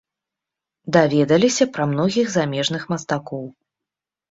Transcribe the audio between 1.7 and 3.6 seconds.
пра многіх замежных мастакоў.